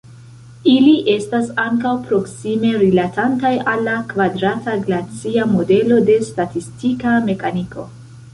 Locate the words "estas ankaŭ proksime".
1.15-2.71